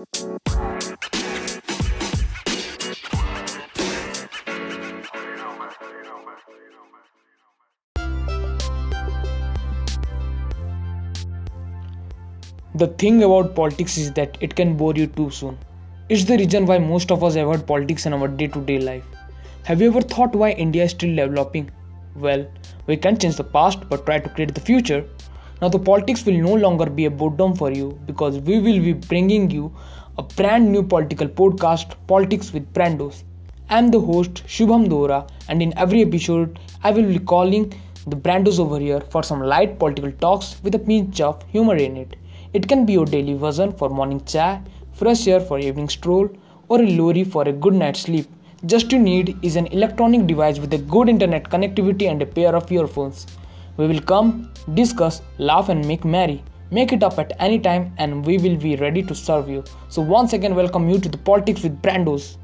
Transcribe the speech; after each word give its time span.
The 0.00 0.06
thing 12.96 13.22
about 13.22 13.54
politics 13.54 13.98
is 13.98 14.10
that 14.12 14.38
it 14.40 14.56
can 14.56 14.74
bore 14.74 14.94
you 14.94 15.06
too 15.06 15.28
soon. 15.28 15.58
It's 16.08 16.24
the 16.24 16.38
reason 16.38 16.64
why 16.64 16.78
most 16.78 17.12
of 17.12 17.22
us 17.22 17.36
avoid 17.36 17.66
politics 17.66 18.06
in 18.06 18.14
our 18.14 18.26
day 18.26 18.46
to 18.46 18.60
day 18.62 18.78
life. 18.78 19.04
Have 19.64 19.82
you 19.82 19.88
ever 19.88 20.00
thought 20.00 20.34
why 20.34 20.52
India 20.52 20.84
is 20.84 20.92
still 20.92 21.14
developing? 21.14 21.70
Well, 22.16 22.46
we 22.86 22.96
can't 22.96 23.20
change 23.20 23.36
the 23.36 23.44
past 23.44 23.86
but 23.90 24.06
try 24.06 24.18
to 24.18 24.30
create 24.30 24.54
the 24.54 24.62
future. 24.62 25.04
Now, 25.60 25.68
the 25.68 25.78
politics 25.78 26.24
will 26.24 26.38
no 26.40 26.54
longer 26.54 26.86
be 26.88 27.04
a 27.04 27.10
boredom 27.10 27.54
for 27.54 27.70
you 27.70 28.00
because 28.06 28.38
we 28.38 28.58
will 28.60 28.80
be 28.80 28.94
bringing 28.94 29.50
you 29.50 29.70
a 30.16 30.22
brand 30.22 30.72
new 30.72 30.82
political 30.82 31.28
podcast, 31.28 31.96
Politics 32.06 32.54
with 32.54 32.72
Brandos. 32.72 33.24
I'm 33.68 33.90
the 33.90 34.00
host 34.00 34.42
Shubham 34.46 34.88
Dora, 34.88 35.26
and 35.48 35.62
in 35.62 35.76
every 35.76 36.00
episode, 36.00 36.58
I 36.82 36.92
will 36.92 37.06
be 37.06 37.18
calling 37.18 37.74
the 38.06 38.16
Brandos 38.16 38.58
over 38.58 38.78
here 38.80 39.02
for 39.10 39.22
some 39.22 39.42
light 39.42 39.78
political 39.78 40.10
talks 40.12 40.56
with 40.62 40.74
a 40.74 40.78
pinch 40.78 41.20
of 41.20 41.42
humor 41.50 41.76
in 41.76 41.98
it. 41.98 42.16
It 42.54 42.66
can 42.66 42.86
be 42.86 42.94
your 42.94 43.04
daily 43.04 43.34
version 43.34 43.72
for 43.72 43.90
morning 43.90 44.24
chai, 44.24 44.62
fresh 44.94 45.28
air 45.28 45.40
for 45.40 45.58
evening 45.58 45.90
stroll, 45.90 46.30
or 46.68 46.80
a 46.80 46.90
lorry 46.90 47.22
for 47.22 47.46
a 47.46 47.52
good 47.52 47.74
night's 47.74 48.00
sleep. 48.00 48.26
Just 48.64 48.92
you 48.92 48.98
need 48.98 49.36
is 49.42 49.56
an 49.56 49.66
electronic 49.66 50.26
device 50.26 50.58
with 50.58 50.72
a 50.72 50.78
good 50.78 51.10
internet 51.10 51.44
connectivity 51.44 52.10
and 52.10 52.22
a 52.22 52.26
pair 52.26 52.56
of 52.56 52.72
earphones. 52.72 53.26
We 53.80 53.86
will 53.86 54.02
come, 54.02 54.52
discuss, 54.74 55.22
laugh, 55.38 55.70
and 55.70 55.86
make 55.88 56.04
merry. 56.04 56.44
Make 56.70 56.92
it 56.92 57.02
up 57.02 57.18
at 57.18 57.32
any 57.38 57.58
time, 57.58 57.94
and 57.96 58.26
we 58.26 58.36
will 58.36 58.58
be 58.58 58.76
ready 58.76 59.02
to 59.02 59.14
serve 59.14 59.48
you. 59.48 59.64
So, 59.88 60.02
once 60.02 60.34
again, 60.34 60.54
welcome 60.54 60.86
you 60.90 60.98
to 60.98 61.08
the 61.08 61.16
Politics 61.16 61.62
with 61.62 61.80
Brandos. 61.80 62.36